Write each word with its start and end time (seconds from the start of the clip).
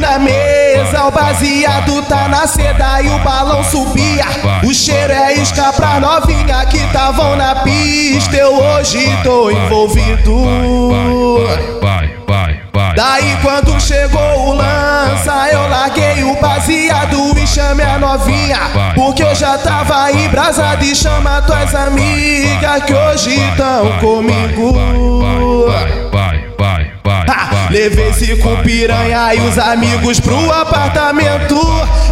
Na 0.00 0.18
mesa, 0.18 1.04
o 1.06 1.10
baseado 1.10 2.02
tá 2.02 2.28
na 2.28 2.46
seda 2.46 3.00
e 3.02 3.08
o 3.08 3.18
balão 3.20 3.64
subia. 3.64 4.26
O 4.62 4.74
cheiro 4.74 5.12
é 5.12 5.34
isca 5.34 5.72
pra 5.72 5.98
novinha 5.98 6.66
que 6.66 6.78
tavam 6.92 7.34
na 7.36 7.56
pista. 7.56 8.36
Eu 8.36 8.54
hoje 8.54 9.08
tô 9.22 9.50
envolvido. 9.50 10.46
Daí 12.94 13.36
quando 13.42 13.80
chegou 13.80 14.48
o 14.48 14.52
lança, 14.54 15.48
eu 15.50 15.68
larguei 15.68 16.24
o 16.24 16.38
baseado 16.40 17.38
e 17.38 17.46
chamei 17.46 17.86
a 17.86 17.98
novinha. 17.98 18.58
Porque 18.94 19.22
eu 19.22 19.34
já 19.34 19.56
tava 19.58 20.12
embrasado 20.12 20.84
e 20.84 20.94
chama 20.94 21.42
tuas 21.42 21.74
amigas 21.74 22.82
que 22.84 22.92
hoje 22.94 23.38
tão 23.56 23.98
comigo. 23.98 24.74
Ha, 27.76 27.78
levei 27.78 28.12
cinco 28.14 28.56
piranha 28.62 29.34
e 29.34 29.40
os 29.40 29.58
amigos 29.58 30.18
pro 30.18 30.50
apartamento. 30.50 31.60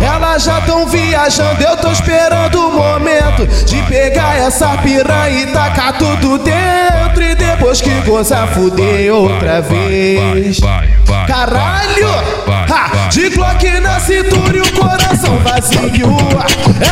Elas 0.01 0.45
já 0.45 0.61
tão 0.61 0.87
viajando, 0.87 1.63
eu 1.63 1.77
tô 1.79 1.91
esperando 1.91 2.69
o 2.69 2.73
momento 2.73 3.47
de 3.65 3.83
pegar 3.85 4.37
essa 4.37 4.77
piranha 4.79 5.43
e 5.43 5.47
tacar 5.47 5.97
tudo 5.97 6.39
dentro. 6.39 7.23
E 7.23 7.35
depois 7.35 7.81
que 7.81 7.91
gozar, 8.03 8.49
fuder 8.49 9.15
outra 9.15 9.63
vez. 9.63 10.61
Caralho! 11.27 12.09
Ha, 12.47 13.09
de 13.09 13.31
Glock 13.31 13.81
na 13.81 13.99
cintura 14.01 14.57
e 14.57 14.61
o 14.61 14.73
coração 14.73 15.39
vazio. 15.39 16.17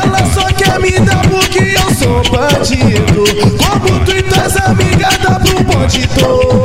Ela 0.02 0.24
só 0.32 0.46
quer 0.54 0.80
me 0.80 0.98
dar 1.00 1.20
porque 1.28 1.76
eu 1.76 1.94
sou 1.94 2.22
bandido. 2.30 3.24
Como 3.58 4.00
tu 4.00 4.16
e 4.16 4.22
tuas 4.22 4.56
amigas 4.56 5.18
dá 5.18 5.38
pro 5.38 5.62
bonde 5.64 6.06
todo. 6.08 6.61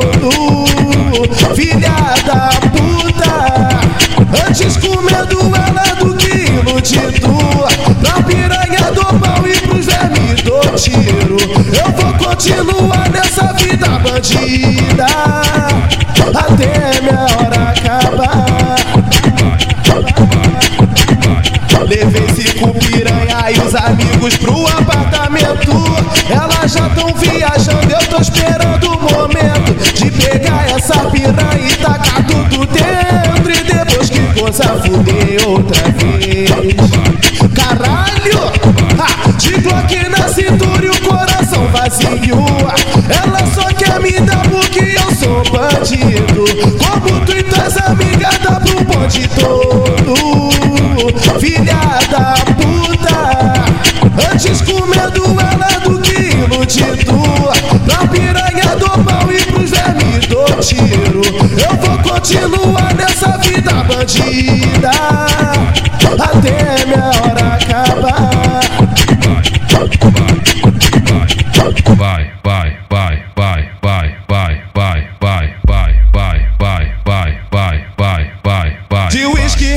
Continuar 12.38 13.10
nessa 13.10 13.52
vida 13.54 13.88
bandida 13.98 15.06
até 16.38 17.00
minha 17.00 17.26
hora 17.36 17.70
acabar. 17.70 18.76
Levei 21.88 22.28
cinco 22.36 22.72
piranha 22.74 23.50
e 23.50 23.58
os 23.58 23.74
amigos 23.74 24.36
pro 24.36 24.68
apartamento. 24.68 25.72
Elas 26.30 26.72
já 26.72 26.88
tão 26.90 27.12
viajando, 27.14 27.92
eu 27.92 28.06
tô 28.06 28.20
esperando 28.20 28.88
o 28.88 29.00
momento 29.00 29.74
de 29.94 30.08
pegar 30.08 30.70
essa 30.70 31.10
piranha 31.10 31.68
e 31.68 31.74
tacar 31.74 32.24
tudo 32.24 32.66
dentro. 32.66 33.50
E 33.50 33.64
depois 33.64 34.10
que 34.10 34.20
gozar, 34.38 34.78
fuder 34.80 35.48
outra 35.48 35.82
vez. 35.90 36.97
Bandido. 45.78 46.44
Como 46.78 47.20
tu 47.24 47.32
e 47.32 47.42
tuas 47.44 47.74
pro 47.74 48.84
bonde 48.84 49.28
todo. 49.28 50.50
Filha 51.38 52.00
da 52.10 52.34
puta, 52.56 53.18
antes 54.32 54.60
com 54.62 54.84
medo 54.86 55.24
ela 55.40 55.80
do 55.80 56.00
que 56.00 56.34
iludido. 56.34 57.14
Pra 57.86 58.06
piranha 58.08 58.76
do 58.76 59.04
pau 59.04 59.32
e 59.32 59.40
pros 59.44 59.70
vermes 59.70 60.26
do 60.26 60.44
tiro. 60.60 61.22
Eu 61.58 61.76
vou 61.76 61.98
continuar 62.12 62.94
nessa 62.94 63.38
vida 63.38 63.72
bandida 63.84 64.90
até 66.20 66.87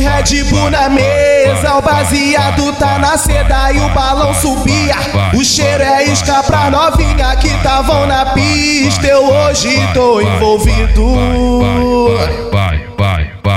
Red 0.01 0.43
Bull 0.45 0.71
na 0.71 0.89
mesa, 0.89 1.75
o 1.75 1.81
baseado 1.81 2.73
tá 2.73 2.97
na 2.97 3.15
seda 3.17 3.71
e 3.71 3.79
o 3.79 3.89
balão 3.89 4.33
subia. 4.33 4.95
O 5.33 5.43
cheiro 5.43 5.83
é 5.83 6.05
isca 6.05 6.41
pra 6.41 6.71
novinha 6.71 7.35
que 7.35 7.49
tavam 7.61 8.07
na 8.07 8.25
pista. 8.27 9.05
Eu 9.05 9.31
hoje 9.31 9.69
tô 9.93 10.19
envolvido. 10.19 11.05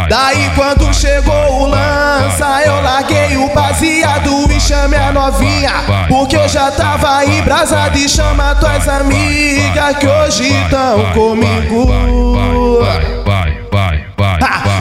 Daí 0.09 0.51
quando 0.55 0.93
chegou 0.93 1.63
o 1.63 1.67
lança, 1.67 2.63
eu 2.67 2.83
larguei 2.83 3.39
o 3.39 3.49
baseado 3.55 4.53
e 4.53 4.61
chamei 4.61 4.99
a 4.99 5.13
novinha. 5.13 5.73
Porque 6.09 6.37
eu 6.37 6.47
já 6.47 6.71
tava 6.71 7.25
embrasado 7.25 7.97
e 7.97 8.07
chama 8.07 8.55
tuas 8.57 8.87
amigas 8.87 9.97
que 9.97 10.07
hoje 10.07 10.53
tão 10.69 11.11
comigo. 11.13 11.89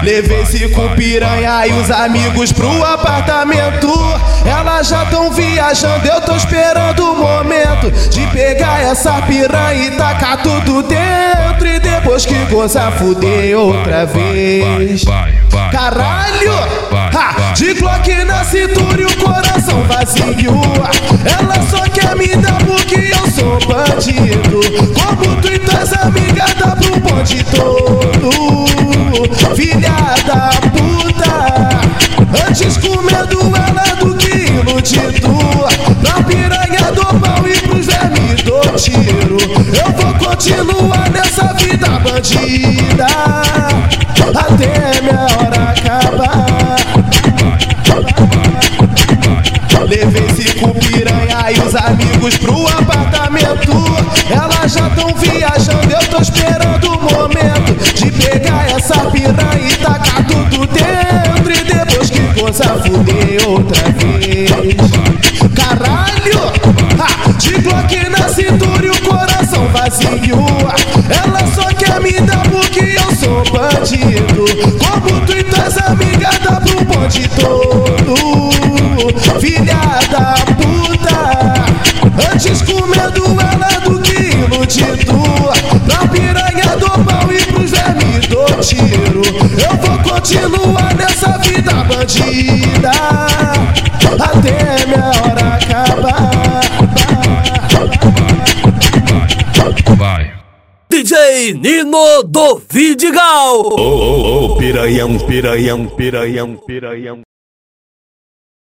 Vai, 0.03 0.21
vai, 0.21 0.31
vai, 0.31 0.43
Ha, 0.43 0.43
levei 0.43 0.45
cinco 0.45 0.89
piranha 0.95 1.67
e 1.67 1.73
os 1.73 1.89
amigos 1.89 2.51
pro 2.51 2.83
apartamento. 2.83 3.89
Elas 4.45 4.87
já 4.87 5.05
tão 5.05 5.31
viajando, 5.31 6.05
eu 6.05 6.21
tô 6.21 6.35
esperando 6.35 7.11
o 7.11 7.15
momento 7.15 7.89
de 8.09 8.27
pegar 8.27 8.81
essa 8.81 9.21
piranha 9.21 9.87
e 9.87 9.91
tacar 9.91 10.41
tudo 10.43 10.83
dentro. 10.83 11.67
E 11.67 11.79
depois 11.79 12.25
que 12.25 12.35
gozar, 12.45 12.91
fuder 12.93 13.57
outra 13.57 14.05
vez. 14.05 15.03
Caralho! 15.71 16.53
Ha, 16.91 17.53
de 17.53 17.73
Glock 17.73 18.11
na 18.25 18.43
cintura 18.43 19.01
e 19.01 19.05
o 19.05 19.17
coração 19.17 19.83
vazio. 19.83 20.61
Ela 21.25 21.61
só 21.69 21.83
quer 21.89 22.15
me 22.15 22.35
dar 22.35 22.57
porque 22.65 23.11
eu 23.13 23.31
sou 23.31 23.59
bandido. 23.67 24.59
Como 24.93 25.41
tu 25.41 25.47
e 25.47 25.59
tuas 25.59 25.93
amigas 25.93 26.53
dá 26.55 26.75
pro 26.75 26.99
bonde 26.99 27.43
todo. 27.45 28.42
Do 33.25 34.15
que 34.15 34.51
iludido. 34.51 35.29
Pra 36.01 36.23
piranha 36.23 36.91
do 36.91 37.19
pau 37.19 37.47
e 37.47 37.57
pros 37.59 37.85
vermes 37.85 38.41
do 38.43 38.59
tiro. 38.77 39.37
Eu 39.73 39.91
vou 39.93 40.13
continuar 40.15 41.09
nessa 41.11 41.53
vida 41.53 41.87
bandida 41.99 43.07
até 44.39 45.01
minha 45.01 45.27
hora 45.37 45.71
acabar. 45.71 46.75
Levei 49.87 50.29
cinco 50.29 50.73
piranha 50.79 51.51
e 51.51 51.59
os 51.59 51.75
amigos 51.75 52.37
pro 52.37 52.67
apartamento. 52.67 53.73
Elas 54.29 54.71
já 54.71 54.89
tão 54.91 55.13
viajando, 55.15 55.91
eu 55.91 56.09
tô 56.09 56.21
esperando 56.21 56.72
outra 63.45 63.83
vez. 63.91 64.49
Caralho! 65.55 66.13
De 67.37 67.53
Glock 67.61 68.09
na 68.09 68.29
cintura 68.29 68.85
e 68.85 68.89
o 68.89 69.01
coração 69.01 69.67
vazio. 69.69 70.45
Ela 71.09 71.45
só 71.53 71.67
quer 71.73 71.99
me 71.99 72.19
dar 72.21 72.47
porque 72.49 72.79
eu 72.79 73.15
sou 73.15 73.43
bandido. 73.51 74.45
Como 74.79 75.21
tu 75.25 75.37
e 75.37 75.43
tuas 75.43 75.77
amigas 75.77 76.39
dá 76.39 76.61
pro 76.61 76.85
bonde 76.85 77.27
todo. 77.29 78.51
Filha 79.39 79.99
da 80.11 80.35
puta, 80.55 81.53
antes 82.31 82.61
com 82.61 82.85
medo 82.87 83.23
ela 83.41 83.79
do 83.81 83.99
que 84.01 84.21
iludido. 84.37 85.23
Pra 85.85 86.07
piranha 86.07 86.77
do 86.77 86.89
pau 87.03 87.31
e 87.31 87.41
pros 87.45 87.71
vermes 87.71 88.27
do 88.27 88.45
tiro. 88.61 89.21
Eu 89.59 89.77
vou 89.77 90.13
continuar 90.13 90.93
nessa 90.95 91.37
vida 91.39 91.73
bandida 91.83 92.62
até 92.89 94.85
minha 94.85 95.07
hora 95.07 95.55
acabar. 95.55 96.33
vai. 99.95 100.33
DJ 100.89 101.53
Nino 101.53 102.23
do 102.23 102.61
Vidigal. 102.69 103.61
Ô, 103.61 103.79
ô, 103.79 104.45
ô, 104.45 104.57
piranhão, 104.57 105.17
piranhão, 105.19 105.85
piranhão, 105.87 106.55
piranhão. 106.55 107.22